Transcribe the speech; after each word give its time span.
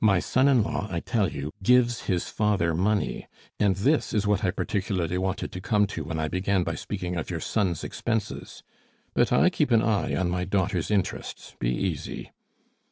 "My 0.00 0.18
son 0.18 0.48
in 0.48 0.64
law, 0.64 0.88
I 0.90 0.98
tell 0.98 1.30
you, 1.30 1.52
gives 1.62 2.06
his 2.06 2.26
father 2.28 2.74
money, 2.74 3.28
and 3.60 3.76
this 3.76 4.12
is 4.12 4.26
what 4.26 4.42
I 4.44 4.50
particularly 4.50 5.18
wanted 5.18 5.52
to 5.52 5.60
come 5.60 5.86
to 5.94 6.02
when 6.02 6.18
I 6.18 6.26
began 6.26 6.64
by 6.64 6.74
speaking 6.74 7.14
of 7.14 7.30
your 7.30 7.38
son's 7.38 7.84
expenses. 7.84 8.64
But 9.14 9.32
I 9.32 9.48
keep 9.48 9.70
an 9.70 9.82
eye 9.82 10.16
on 10.16 10.30
my 10.30 10.42
daughter's 10.44 10.90
interests, 10.90 11.54
be 11.60 11.72
easy." 11.72 12.32